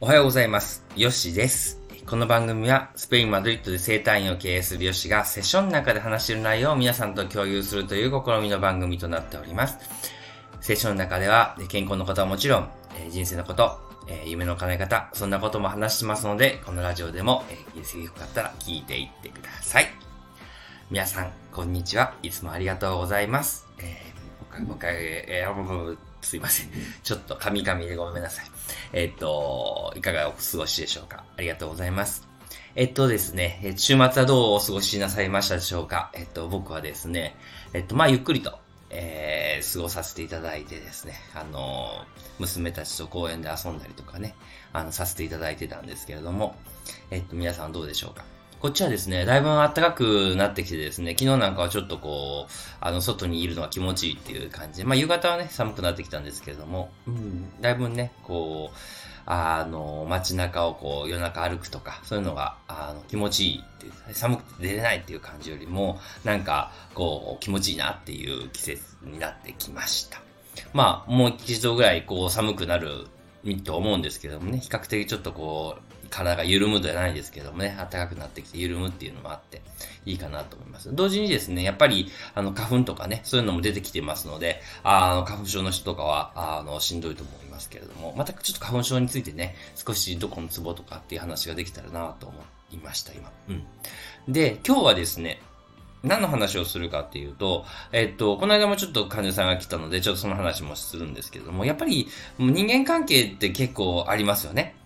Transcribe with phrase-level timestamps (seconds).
[0.00, 0.84] おはようございます。
[0.94, 1.80] ヨッシです。
[2.06, 9.76] この番組はスペイン・マドリッドで生態院を経営するヨッシがセッションの中で話している内容を皆さんと共有するという試みの番組となっております。
[10.60, 12.70] セッションの中では健康のことはもちろん、
[13.10, 13.76] 人生のこと、
[14.24, 19.88] 夢の叶え方、そんなことも話してますので、このラジオでも、えー、聞いてよかったら聞いていってください。
[20.92, 22.14] 皆さん、こんにちは。
[22.22, 23.66] いつもありがとうございます。
[23.80, 26.68] えー、もう一回、えー、すいません。
[27.02, 28.46] ちょっとカミカミでごめんなさい。
[28.92, 31.24] えっと、いかがお過ごしでしょうか？
[31.36, 32.26] ありがとうございます。
[32.74, 36.10] えっとですね、え週末はどうお過ごしなさいましたでしょうか？
[36.14, 37.36] えっと、僕はですね、
[37.72, 38.58] えっと、まあ、ゆっくりと、
[38.90, 42.04] えー、過ごさせていただいてですね、あの、
[42.38, 44.34] 娘たちと公園で遊んだりとかね、
[44.72, 46.56] あの、させていただいてたんですけれども、
[47.10, 48.24] えっと、皆さんどうでしょうか？
[48.60, 58.76] こっちはですね、だいぶ暖かくなってきてですね、昨日なんかはちょっとこう、あの、外にいるのが気持ちいいっていう感じで、まあ、夕方はね、寒くなってきたんですけれども、うん、だいぶね、こう、
[59.26, 70.20] あの、街中をこう、夜中歩くとか、そういうのが、あの、気持ちいいっていう、寒くて出れないっていう感じよりも、なんか、こう、気持ちいいなっていう季節になってきました。
[70.72, 73.06] まあ、もう一度ぐらい、こう、寒くなる
[73.64, 79.62] と思うんですけどもね、比較的ちょっとこう、体が緩むではないですけどもね、暖かくなってきて緩むっていうのもあって、
[80.06, 80.94] いいかなと思います。
[80.94, 92.36] 同時にですね、やっぱり、あの、花粉とかね、そういうのも出てきてますので、あの、花粉症の人とかは、あの、しんどいと思いますけれども、またちょっと花粉症についてね、少しどこのツボとかっていう話ができたらなと思
[92.72, 93.30] いました、今。
[93.48, 93.64] うん。
[94.28, 95.40] で、今日はですね、
[96.02, 104.76] 何の話をするかっていうと、えっと、この間もちょっと患者さんが来たので、ちょっとその話もするんですけれども、やっぱり人間関係って結構ありますよね。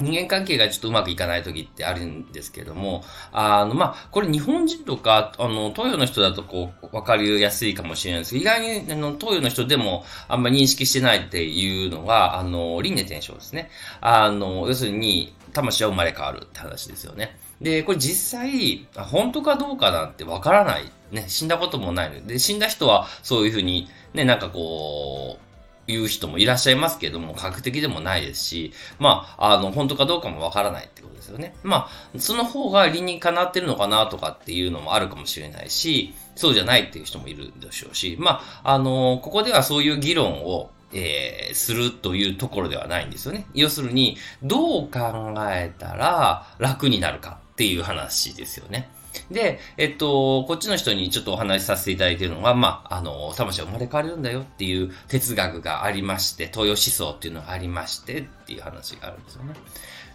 [0.00, 13.70] 人間関係がちょっとうまくいかない時ってあるんですけども、あの、まあ、これ日本人とか、あの、東洋の人だとこう、わかりやすいかもしれないですけど、意外に、あの、東洋の人でもあんまり認識してないっていうのが、あの、輪廻転生ですね。
[14.00, 17.36] あの、要するに、魂は生まれ変わるって話ですよね。
[17.60, 20.84] で、これ実際、本当かどうかなんてわからない。
[21.10, 25.47] ね、死んだこともないので、死んだ人はそういうふうに、ね、なんかこう、
[25.88, 31.54] いう人もいらっしゃいますけども、科学的でもないですし、まあ、あの、本当かどうかもわからないってことですよね。
[31.62, 43.46] まあ、その方が理にかなってるのかなとかっていうのもあるかもしれないし、そうじゃないっていう人もいるでしょうし、まあ、あの、ここではそういう議論を、えー、するというところではないんですよね。
[43.54, 48.88] 要するに、どう考えたら楽になるかっていう話ですよね。
[49.30, 59.54] で、えっと、こっちの人にちょっとお話しさせていただいているのが、まあ、あの、魂は生まれ変われるんだよっていう哲学がありまして、東洋思想っていうのがありましてっていう話があるんですよね。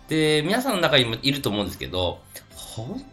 [0.08, 2.20] で、皆さんの中にもいると思うんですけど、
[2.56, 3.04] ほん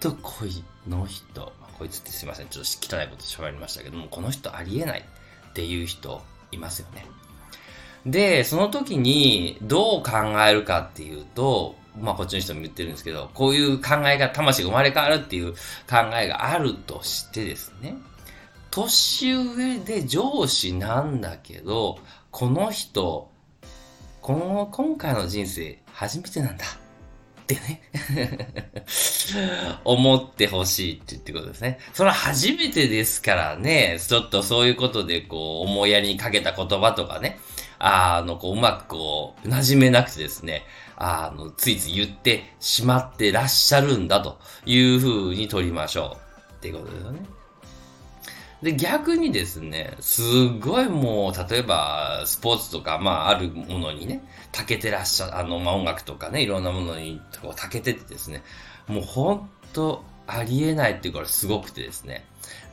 [0.00, 6.22] とこいの人、こいつってすいません、ちょっと汚いこと喋りましたけども、この人ありえないっていう人
[6.52, 7.06] いますよね。
[8.06, 10.10] で、その時にどう考
[10.46, 15.58] えるかっていうと、まあこっちの人も言ってるんですけど、こういう考えが、魂が生まれ変わるっていう考
[16.14, 17.96] えがあるとしてですね、
[18.70, 21.98] 年上で上司なんだけど、
[22.30, 23.30] この人、
[24.22, 27.82] この今回の人生初めてなんだってね
[29.84, 31.78] 思ってほしいって言ってことですね。
[31.92, 37.40] それは初めてですからね、ちょっとそういうことでこう思いやりにかけた言葉とかね、
[37.80, 40.64] あの、こう、うまくこう、馴染めなくてですね、
[40.96, 46.30] あの、ついつい言ってしまってらっしゃるんだという風に取りましょう。
[46.56, 47.20] っていうことですよね。
[48.62, 58.42] で、逆にですね、すごいもう、例えば、スポーツとか、まあ、あるものにね、長けてらっしゃる、あの、まあ、音楽とかね、いろんなものに、こう、長けててですね、
[58.86, 62.24] もうほんと、ありえないっていうからすごくてですね。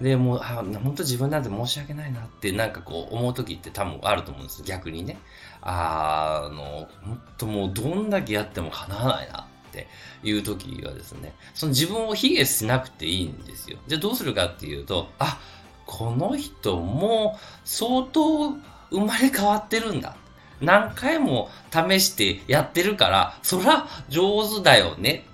[0.02, 5.18] で、もう、あ、本当自分なんて申し訳ないなって、なんかこう、思う時って多分あると思うんです逆にね。
[5.62, 9.88] ああの、本当もう、どんだけやっても叶わないなって
[10.24, 13.78] いう時はですね、その自分を卑下しなくていいんですよ。
[13.88, 15.40] じゃあどうするかっていうと、あ、
[15.86, 18.52] この人も相当
[18.90, 20.16] 生まれ変わってるんだ。
[20.62, 25.26] 何回も試してやってるから、そら上手だよね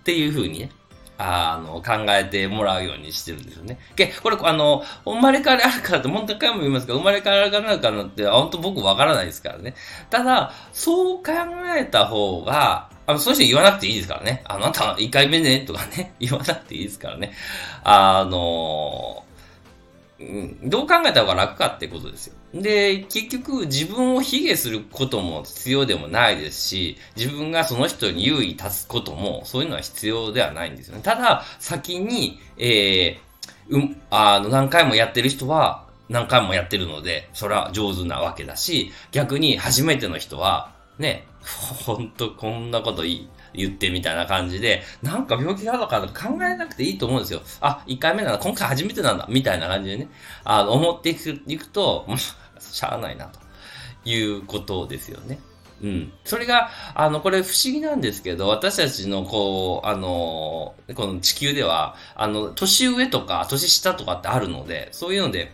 [0.00, 0.70] っていう風にね、
[1.18, 3.78] あの、考えてもらうようにしてるんですよね。
[3.96, 9.74] で、これ、あの、生まれ変わりあるからって、もう一回も言いますけど、生まれ変わりあるからって、本当僕わからないですからね。
[10.10, 11.32] ただ、そう考
[11.76, 14.42] えた方が、あの、そういう人言わなくていいですからね。
[14.44, 17.32] あなた、一回目ね、とかね、言わなくていいですからね。
[17.82, 19.24] あの、
[20.64, 22.34] どう考えた方が楽かってことですよ。
[22.52, 31.02] で、結局自分を卑下することも必要でもないですし、自分がその人に優位立つことも、そういうのは必要ではないんですよね。
[31.02, 41.26] ただ、先に、えー、うん、あの、何回もやってる人は、何回もやってるので、それは上手なわけだし、逆に初めての人は、ね、
[41.84, 43.04] ほんとこんなこと。
[43.54, 47.40] 言ってみたいな感じで、なんか病気があるのか考えなくていいと思うんですよ。
[47.60, 50.08] あ、1回目なんだ、今回初めてなんだ、みたいな感じでね、
[50.44, 52.06] あの、思っていくいくと、
[52.60, 53.40] しゃあないな、と
[54.04, 55.38] いうことですよね。
[55.80, 56.12] うん。
[56.24, 65.52] それが、あの、これ不思議なんですけど、私たちの、こう、あの、この地球では、あの、年上とか、年下とかってあるので、そういうので、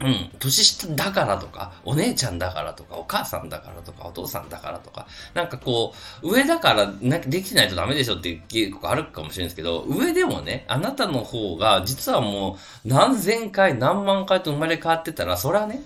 [0.00, 15.80] うん、年下だからとか、お姉ちゃんだからとか、お母さんだからとか、お父さんだからとか、なんかこう、上だからなできてないとダメでしょっていう結構あるかもしれないですけど、上でもね、あなたの方が、実はもう、何千回、何万回と生まれ変わってたら、それはね、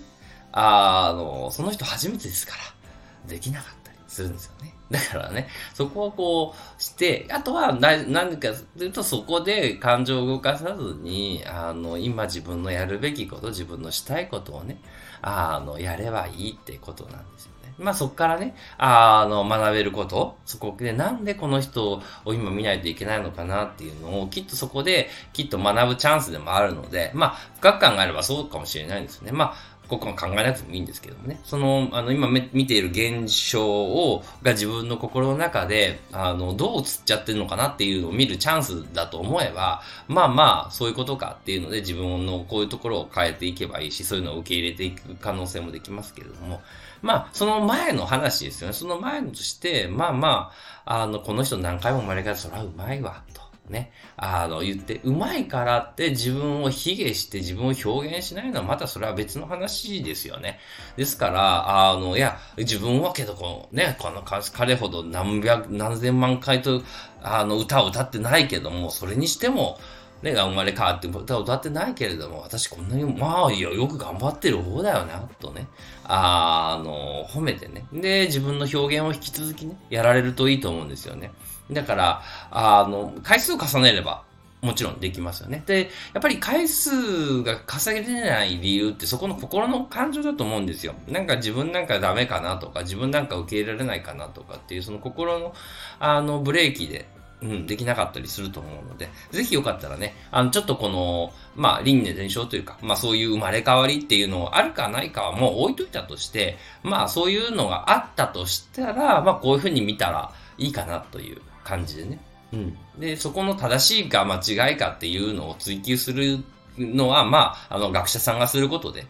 [0.51, 3.80] あの、その人初めてですから、できなかった。
[4.11, 4.75] するんですよね。
[4.91, 14.81] だからね、そこをこうして、あとは何かというとそこで感情を動かさずに、あの、今自分のやるべきこと、自分のしたいことをね、
[15.21, 17.73] あの、やればいいってことなんですよね。
[17.79, 27.29] まあそこからね、あの、学べること、そこでなんでこの人を今見ないといけないのかなっていうのを、きっとそこで、きっと学ぶチャンスでもあるので、まあ、
[27.59, 29.31] 深く考えればそうかもしれないんですよね。
[29.31, 29.55] まあ、
[29.91, 31.41] ここは考えなくてもいいんですけどもね。
[31.43, 46.61] その、あの、今見ている現象を、が自分の心の中で、あの、どう映っちゃってるのかなっていうのを見るチャンスだと思えば、まあまあ、そういうことかっていうので自分のこういうところを変えていけばいいし、そういうのを受け入れていく可能性もできますけれども、
[47.01, 48.73] まあ、その前の話ですよね。
[48.73, 50.51] その前のとして、まあま
[50.85, 53.40] あ、あの、この人何回も生まれ変わそらうまいわ、と。
[53.69, 60.59] ね、あの、言って、うまいからって自分を卑下して自分を表現しないのはまたそれは別の話ですよね。
[60.97, 66.81] ですから、あの、いや、自分はけど、このね、この彼ほど何百、何千万回と、
[67.21, 69.79] あの、歌を歌ってないけども、それにしても、
[70.21, 75.67] ね、生まれ変わって歌を歌ってないけれども、私こんなに、まあ、いや、よく頑張ってる方だよな、とね、
[76.03, 77.85] あの、褒めてね。
[77.91, 81.31] で、自分の表現を引き続きね、やられるといいと思うんですよね。
[81.71, 82.21] だから、
[82.51, 84.23] あの、回数を重ねれば、
[84.61, 85.63] もちろんできますよね。
[85.65, 90.93] で、やっぱり回数が稼げれない理由ってそこの心の感情だと思うんですよ。
[91.07, 95.55] なんか自分なんかダメかなとか、自分なんか受け入れられないかなとかっていうその心の
[95.99, 97.07] あのブレーキで、
[97.41, 111.41] うん、できなかったりすると思うので、ぜひよかったらね、あの、ちょっとこの、まあ、輪廻伝承というか、まあそういう生まれ変わりっていうのをあるかないかはもう置いといたとして、まあそういうのがあったとしたら、まあこういうふうに見たらいいかなという
[111.71, 112.19] 感じでね。
[112.51, 112.77] うん。
[112.99, 116.43] で、そこの正しいか間違いかっていうのを追求する
[116.77, 119.05] のは、まあ、あの、学者さんがすることで、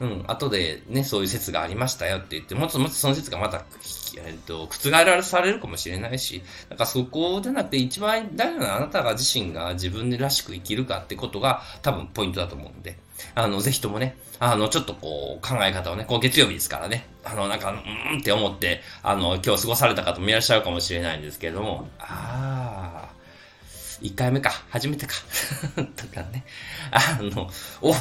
[0.00, 3.64] うん、後でね、そういう説がありましたよって言って、もっともっとその説がまた、
[4.18, 12.98] えっと、覆らされるかもしれないし、だからそこじゃなくて一番大事なのはあなたが自身が自分でらしく生きるかってことが多分ポイントだと思うんで、
[13.34, 23.08] あの、ぜひともね、あの、ちょっとこう、考え方をね、こう、月曜日ですからね、あの、なんか、うーんって思って、あの、今日過ごされた方もいらっしゃるかもしれないんですけれども、ああ、
[24.02, 25.14] 1回目か、初めてか
[25.96, 26.44] とかね、
[26.90, 27.94] あの、お、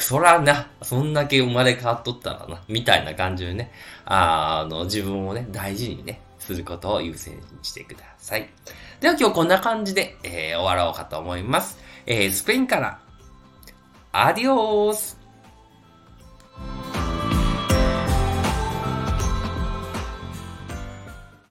[0.00, 3.72] そらな、そんだけ生まれ変わっとったらな、みたいな感じでね、
[4.04, 8.48] あの、自分をね、大事にね、することを優先してください。
[9.00, 11.78] では今日こんな感じで、えー、終わろうかと思います。
[12.06, 12.98] えー、スペインから、
[14.14, 15.16] アディオース